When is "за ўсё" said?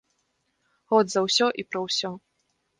1.15-1.47